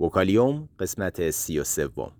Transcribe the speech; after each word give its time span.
وکالیوم 0.00 0.68
قسمت 0.78 1.30
سی 1.30 1.58
و 1.58 1.64
سوم 1.64 2.12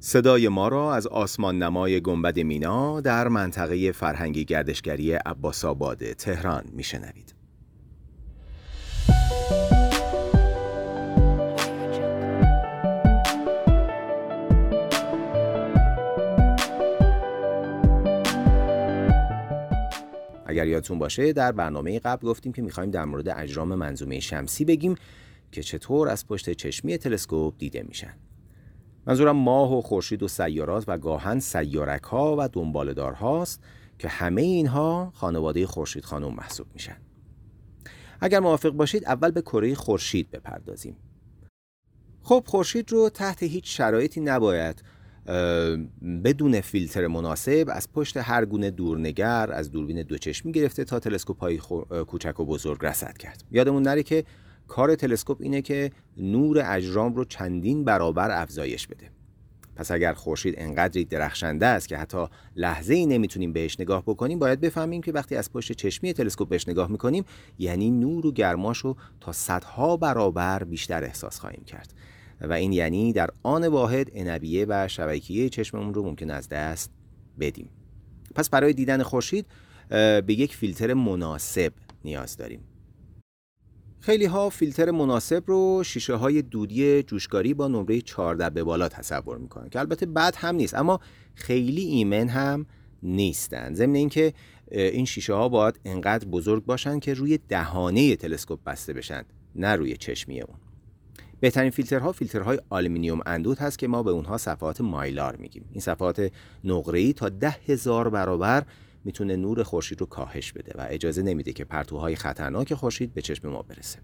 صدای 0.00 0.48
ما 0.48 0.68
را 0.68 0.94
از 0.94 1.06
آسمان 1.06 1.62
نمای 1.62 2.00
گنبد 2.00 2.38
مینا 2.38 3.00
در 3.00 3.28
منطقه 3.28 3.92
فرهنگی 3.92 4.44
گردشگری 4.44 5.12
عباس 5.12 5.64
آباد 5.64 6.12
تهران 6.12 6.64
میشنوید. 6.72 7.35
اگر 20.56 20.66
یادتون 20.66 20.98
باشه 20.98 21.32
در 21.32 21.52
برنامه 21.52 21.98
قبل 21.98 22.26
گفتیم 22.26 22.52
که 22.52 22.62
می‌خوایم 22.62 22.90
در 22.90 23.04
مورد 23.04 23.28
اجرام 23.28 23.74
منظومه 23.74 24.20
شمسی 24.20 24.64
بگیم 24.64 24.94
که 25.52 25.62
چطور 25.62 26.08
از 26.08 26.26
پشت 26.26 26.52
چشمی 26.52 26.98
تلسکوپ 26.98 27.54
دیده 27.58 27.82
میشن. 27.82 28.14
منظورم 29.06 29.36
ماه 29.36 29.78
و 29.78 29.80
خورشید 29.80 30.22
و 30.22 30.28
سیارات 30.28 30.84
و 30.88 30.98
گاهن 30.98 31.40
سیارک 31.40 32.02
ها 32.02 32.36
و 32.38 32.48
دنبالدار 32.48 33.12
هاست 33.12 33.62
که 33.98 34.08
همه 34.08 34.42
اینها 34.42 35.12
خانواده 35.14 35.66
خورشید 35.66 36.04
خانم 36.04 36.34
محسوب 36.34 36.66
میشن. 36.74 36.96
اگر 38.20 38.40
موافق 38.40 38.70
باشید 38.70 39.04
اول 39.04 39.30
به 39.30 39.42
کره 39.42 39.74
خورشید 39.74 40.30
بپردازیم. 40.30 40.96
خب 42.22 42.44
خورشید 42.46 42.92
رو 42.92 43.08
تحت 43.08 43.42
هیچ 43.42 43.76
شرایطی 43.76 44.20
نباید 44.20 44.82
بدون 46.24 46.60
فیلتر 46.60 47.06
مناسب 47.06 47.68
از 47.72 47.92
پشت 47.92 48.16
هر 48.16 48.44
گونه 48.44 48.70
دورنگر 48.70 49.52
از 49.52 49.70
دوربین 49.70 50.02
دوچشمی 50.02 50.52
گرفته 50.52 50.84
تا 50.84 50.98
تلسکوپ 50.98 51.40
های 51.40 51.58
کوچک 52.06 52.40
و 52.40 52.44
بزرگ 52.44 52.86
رسد 52.86 53.16
کرد. 53.18 53.44
یادمون 53.50 53.82
نره 53.82 54.02
که 54.02 54.24
کار 54.68 54.94
تلسکوپ 54.94 55.40
اینه 55.40 55.62
که 55.62 55.90
نور 56.16 56.62
اجرام 56.66 57.14
رو 57.14 57.24
چندین 57.24 57.84
برابر 57.84 58.42
افزایش 58.42 58.86
بده. 58.86 59.10
پس 59.76 59.90
اگر 59.90 60.12
خورشید 60.12 60.54
انقدری 60.58 61.04
درخشنده 61.04 61.66
است 61.66 61.88
که 61.88 61.96
حتی 61.96 62.26
لحظه 62.56 62.94
ای 62.94 63.06
نمی‌تونیم 63.06 63.52
بهش 63.52 63.80
نگاه 63.80 64.02
بکنیم 64.02 64.38
باید 64.38 64.60
بفهمیم 64.60 65.02
که 65.02 65.12
وقتی 65.12 65.36
از 65.36 65.52
پشت 65.52 65.72
چشمی 65.72 66.12
تلسکوپ 66.12 66.48
بهش 66.48 66.68
نگاه 66.68 66.90
می‌کنیم 66.90 67.24
یعنی 67.58 67.90
نور 67.90 68.26
و 68.26 68.32
گرماش 68.32 68.78
رو 68.78 68.96
تا 69.20 69.32
صدها 69.32 69.96
برابر 69.96 70.64
بیشتر 70.64 71.04
احساس 71.04 71.40
خواهیم 71.40 71.64
کرد. 71.64 71.92
و 72.40 72.52
این 72.52 72.72
یعنی 72.72 73.12
در 73.12 73.30
آن 73.42 73.66
واحد 73.66 74.10
انبیه 74.14 74.66
و 74.68 74.88
شبکیه 74.88 75.48
چشممون 75.48 75.94
رو 75.94 76.02
ممکن 76.02 76.30
از 76.30 76.48
دست 76.48 76.90
بدیم. 77.40 77.70
پس 78.34 78.50
برای 78.50 78.72
دیدن 78.72 79.02
خورشید 79.02 79.46
به 79.88 80.24
یک 80.28 80.56
فیلتر 80.56 80.94
مناسب 80.94 81.72
نیاز 82.04 82.36
داریم. 82.36 82.60
خیلی 84.00 84.24
ها 84.24 84.50
فیلتر 84.50 84.90
مناسب 84.90 85.42
رو 85.46 85.82
شیشه 85.84 86.14
های 86.14 86.42
دودی 86.42 87.02
جوشکاری 87.02 87.54
با 87.54 87.68
نمره 87.68 88.00
14 88.00 88.50
به 88.50 88.64
بالا 88.64 88.88
تصور 88.88 89.38
می‌کنن 89.38 89.68
که 89.68 89.78
البته 89.78 90.06
بد 90.06 90.34
هم 90.36 90.54
نیست 90.54 90.74
اما 90.74 91.00
خیلی 91.34 91.82
ایمن 91.82 92.28
هم 92.28 92.66
نیستن. 93.02 93.74
ضمن 93.74 93.94
اینکه 93.94 94.32
این 94.70 95.04
شیشه 95.04 95.34
ها 95.34 95.48
باید 95.48 95.80
انقدر 95.84 96.28
بزرگ 96.28 96.64
باشن 96.64 96.98
که 96.98 97.14
روی 97.14 97.38
دهانه 97.38 98.16
تلسکوپ 98.16 98.60
بسته 98.66 98.92
بشن 98.92 99.24
نه 99.54 99.76
روی 99.76 99.96
چشمی 99.96 100.40
اون. 100.40 100.56
بهترین 101.46 101.70
فیلترها 101.70 102.12
فیلترهای 102.12 102.58
آلومینیوم 102.70 103.20
اندود 103.26 103.58
هست 103.58 103.78
که 103.78 103.88
ما 103.88 104.02
به 104.02 104.10
اونها 104.10 104.38
صفحات 104.38 104.80
Mylar 104.80 105.36
میگیم. 105.36 105.64
این 105.72 105.80
صفحات 105.80 106.32
نقره‌ای 106.64 107.12
تا 107.12 107.28
ده 107.28 107.56
هزار 107.66 108.10
برابر 108.10 108.62
می‌تونه 109.04 109.36
نور 109.36 109.62
خورشید 109.62 110.00
رو 110.00 110.06
کاهش 110.06 110.52
بده 110.52 110.72
و 110.78 110.86
اجازه 110.90 111.22
نمیده 111.22 111.52
که 111.52 111.64
پرتوهای 111.64 112.16
خطرناک 112.16 112.74
خورشید 112.74 113.14
به 113.14 113.22
چشم 113.22 113.48
ما 113.48 113.62
برسه. 113.62 113.98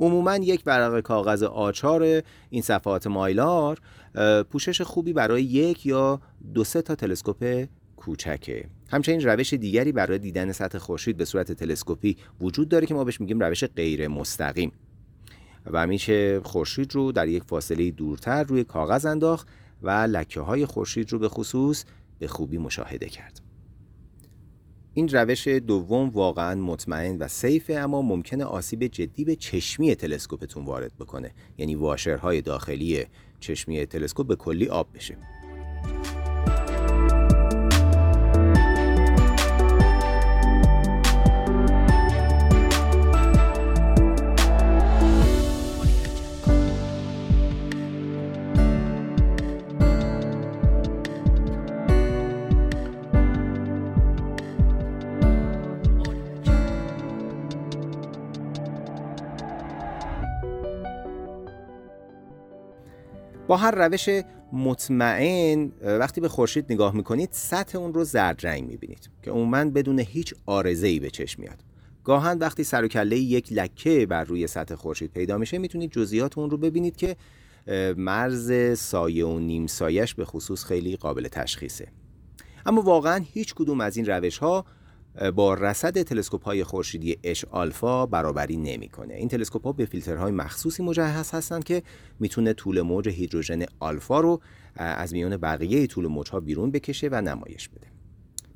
عموما 0.00 0.36
یک 0.36 0.62
ورق 0.66 1.00
کاغذ 1.00 1.42
آچار 1.42 2.22
این 2.50 2.62
صفحات 2.62 3.06
Mylar 3.06 3.78
پوشش 4.50 4.80
خوبی 4.80 5.12
برای 5.12 5.42
یک 5.42 5.86
یا 5.86 6.20
دو 6.54 6.64
سه 6.64 6.82
تا 6.82 6.94
تلسکوپ 6.94 7.66
کوچکه. 7.96 8.68
همچنین 8.90 9.20
روش 9.20 9.52
دیگری 9.52 9.92
برای 9.92 10.18
دیدن 10.18 10.52
سطح 10.52 10.78
خورشید 10.78 11.16
به 11.16 11.24
صورت 11.24 11.52
تلسکوپی 11.52 12.16
وجود 12.40 12.68
داره 12.68 12.86
که 12.86 12.94
ما 12.94 13.04
بهش 13.04 13.20
میگیم 13.20 13.40
روش 13.40 13.64
غیر 13.64 14.08
مستقیم 14.08 14.72
و 15.66 15.86
میشه 15.86 16.40
خورشید 16.40 16.94
رو 16.94 17.12
در 17.12 17.28
یک 17.28 17.42
فاصله 17.42 17.90
دورتر 17.90 18.42
روی 18.42 18.64
کاغذ 18.64 19.06
انداخت 19.06 19.48
و 19.82 19.90
لکه 19.90 20.40
های 20.40 20.66
خورشید 20.66 21.12
رو 21.12 21.18
به 21.18 21.28
خصوص 21.28 21.84
به 22.18 22.26
خوبی 22.26 22.58
مشاهده 22.58 23.08
کرد. 23.08 23.40
این 24.94 25.08
روش 25.08 25.48
دوم 25.48 26.08
واقعا 26.08 26.54
مطمئن 26.54 27.18
و 27.18 27.28
سیفه 27.28 27.74
اما 27.74 28.02
ممکنه 28.02 28.44
آسیب 28.44 28.86
جدی 28.86 29.24
به 29.24 29.36
چشمی 29.36 29.94
تلسکوپتون 29.94 30.64
وارد 30.64 30.92
بکنه. 31.00 31.30
یعنی 31.58 31.74
واشرهای 31.74 32.42
داخلی 32.42 33.04
چشمی 33.40 33.86
تلسکوپ 33.86 34.26
به 34.26 34.36
کلی 34.36 34.68
آب 34.68 34.88
بشه. 34.94 35.16
هر 63.56 63.88
روش 63.88 64.08
مطمئن 64.52 65.72
وقتی 65.82 66.20
به 66.20 66.28
خورشید 66.28 66.72
نگاه 66.72 66.94
می‌کنید 66.94 67.28
سطح 67.32 67.78
اون 67.78 67.94
رو 67.94 68.04
زرد 68.04 68.46
رنگ 68.46 68.68
می‌بینید 68.68 69.10
که 69.22 69.30
عموما 69.30 69.64
بدون 69.64 69.98
هیچ 69.98 70.34
آرزه 70.46 70.86
ای 70.86 71.00
به 71.00 71.10
چشم 71.10 71.42
میاد. 71.42 71.64
گاهن 72.04 72.38
وقتی 72.38 72.64
سر 72.64 72.84
و 72.84 72.88
کله 72.88 73.18
یک 73.18 73.52
لکه 73.52 74.06
بر 74.06 74.24
روی 74.24 74.46
سطح 74.46 74.74
خورشید 74.74 75.12
پیدا 75.12 75.38
میشه 75.38 75.58
می‌تونید 75.58 75.90
جزئیات 75.90 76.38
اون 76.38 76.50
رو 76.50 76.56
ببینید 76.56 76.96
که 76.96 77.16
مرز 77.96 78.78
سایه 78.78 79.26
و 79.26 79.38
نیم 79.38 79.66
سایش 79.66 80.14
به 80.14 80.24
خصوص 80.24 80.64
خیلی 80.64 80.96
قابل 80.96 81.28
تشخیصه. 81.28 81.88
اما 82.66 82.82
واقعا 82.82 83.24
هیچ 83.32 83.54
کدوم 83.54 83.80
از 83.80 83.96
این 83.96 84.06
روش 84.06 84.38
ها 84.38 84.64
با 85.34 85.54
رصد 85.54 86.02
تلسکوپ 86.02 86.44
های 86.44 86.64
خورشیدی 86.64 87.16
اش 87.24 87.44
آلفا 87.44 88.06
برابری 88.06 88.56
نمی‌کنه. 88.56 89.14
این 89.14 89.28
تلسکوپ 89.28 89.64
ها 89.64 89.72
به 89.72 89.84
فیلترهای 89.84 90.32
مخصوصی 90.32 90.82
مجهز 90.82 91.30
هستند 91.30 91.64
که 91.64 91.82
می‌تونه 92.20 92.52
طول 92.52 92.80
موج 92.80 93.08
هیدروژن 93.08 93.64
آلفا 93.80 94.20
رو 94.20 94.40
از 94.76 95.12
میان 95.12 95.36
بقیه 95.36 95.86
طول 95.86 96.06
موج 96.06 96.30
ها 96.30 96.40
بیرون 96.40 96.70
بکشه 96.70 97.08
و 97.12 97.20
نمایش 97.20 97.68
بده. 97.68 97.86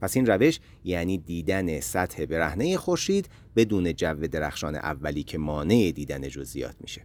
پس 0.01 0.17
این 0.17 0.27
روش 0.27 0.61
یعنی 0.85 1.19
دیدن 1.19 1.81
سطح 1.81 2.25
برهنه 2.27 2.77
خورشید 2.77 3.29
بدون 3.57 3.95
جو 3.95 4.15
درخشان 4.15 4.75
اولی 4.75 5.23
که 5.23 5.39
مانع 5.39 5.93
دیدن 5.95 6.29
جزئیات 6.29 6.77
میشه. 6.81 7.03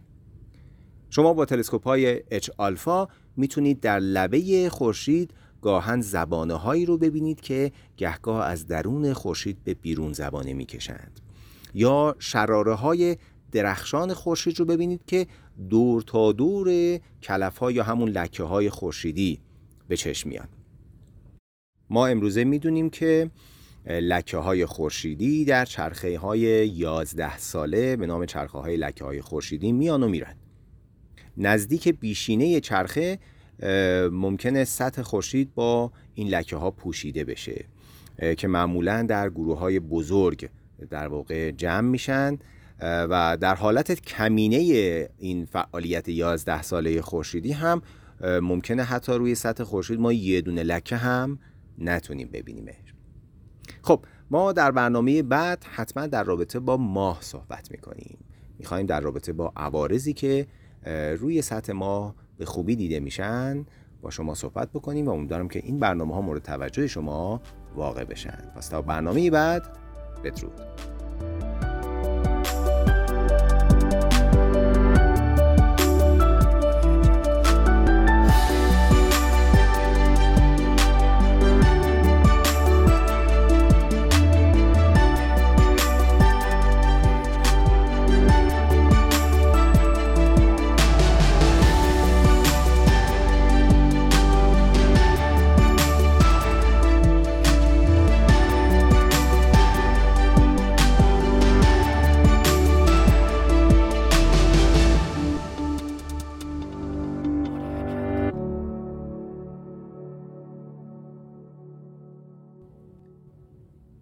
شما 1.10 1.34
با 1.34 1.44
تلسکوپ 1.44 1.84
های 1.84 2.22
اچ 2.30 2.50
آلفا 2.56 3.08
می‌تونید 3.36 3.80
در 3.80 3.98
لبه 3.98 4.68
خورشید 4.68 5.34
گاهن 5.62 6.00
زبانه 6.00 6.54
هایی 6.54 6.86
رو 6.86 6.98
ببینید 6.98 7.40
که 7.40 7.72
گهگاه 7.96 8.46
از 8.46 8.66
درون 8.66 9.12
خورشید 9.12 9.64
به 9.64 9.74
بیرون 9.74 10.12
زبانه 10.12 10.54
می‌کشند. 10.54 11.20
یا 11.74 12.16
شراره 12.18 12.74
های 12.74 13.16
درخشان 13.52 14.14
خورشید 14.14 14.58
رو 14.58 14.64
ببینید 14.64 15.00
که 15.06 15.26
دور 15.70 16.02
تا 16.02 16.32
دور 16.32 16.98
کلف 17.22 17.58
ها 17.58 17.70
یا 17.70 17.82
همون 17.82 18.08
لکه 18.08 18.42
های 18.42 18.70
خورشیدی 18.70 19.40
به 19.88 19.96
چشم 19.96 20.28
میان. 20.28 20.48
ما 21.90 22.06
امروزه 22.06 22.44
می‌دونیم 22.44 22.90
که 22.90 23.30
لکه 23.86 24.36
های 24.36 24.66
خورشیدی 24.66 25.44
در 25.44 25.64
چرخه 25.64 26.18
های 26.18 26.68
11 26.68 27.38
ساله 27.38 27.96
به 27.96 28.06
نام 28.06 28.26
چرخه 28.26 28.58
های 28.58 28.76
لکه 28.76 29.04
های 29.04 29.20
خورشیدی 29.20 29.72
میان 29.72 30.02
و 30.02 30.08
میرن. 30.08 30.34
نزدیک 31.36 31.88
بیشینه 31.88 32.60
چرخه 32.60 33.18
ممکنه 34.12 34.64
سطح 34.64 35.02
خورشید 35.02 35.54
با 35.54 35.92
این 36.14 36.28
لکه 36.28 36.56
ها 36.56 36.70
پوشیده 36.70 37.24
بشه 37.24 37.64
که 38.36 38.48
معمولا 38.48 39.02
در 39.02 39.30
گروه 39.30 39.58
های 39.58 39.80
بزرگ 39.80 40.48
در 40.90 41.08
واقع 41.08 41.50
جمع 41.50 41.88
میشن 41.88 42.38
و 42.80 43.36
در 43.40 43.54
حالت 43.54 44.00
کمینه 44.00 44.56
این 45.18 45.44
فعالیت 45.44 46.08
11 46.08 46.62
ساله 46.62 47.02
خورشیدی 47.02 47.52
هم 47.52 47.82
ممکنه 48.20 48.82
حتی 48.82 49.12
روی 49.12 49.34
سطح 49.34 49.64
خورشید 49.64 50.00
ما 50.00 50.12
یه 50.12 50.40
دونه 50.40 50.62
لکه 50.62 50.96
هم 50.96 51.38
نتونیم 51.78 52.28
ببینیمش. 52.32 52.74
خب 53.82 54.04
ما 54.30 54.52
در 54.52 54.70
برنامه 54.70 55.22
بعد 55.22 55.64
حتما 55.64 56.06
در 56.06 56.24
رابطه 56.24 56.58
با 56.58 56.76
ماه 56.76 57.18
صحبت 57.20 57.70
می‌کنیم. 57.70 58.18
می‌خوایم 58.58 58.86
در 58.86 59.00
رابطه 59.00 59.32
با 59.32 59.52
عوارضی 59.56 60.12
که 60.12 60.46
روی 61.18 61.42
سطح 61.42 61.72
ماه 61.72 62.14
به 62.42 62.46
خوبی 62.46 62.76
دیده 62.76 63.00
میشن 63.00 63.66
با 64.02 64.10
شما 64.10 64.34
صحبت 64.34 64.70
بکنیم 64.70 65.08
و 65.08 65.10
امیدوارم 65.10 65.48
که 65.48 65.58
این 65.64 65.78
برنامه 65.78 66.14
ها 66.14 66.20
مورد 66.20 66.42
توجه 66.42 66.86
شما 66.86 67.40
واقع 67.76 68.04
بشن. 68.04 68.52
پس 68.56 68.68
تا 68.68 68.82
برنامه 68.82 69.30
بعد 69.30 69.62
بدرود. 70.24 70.91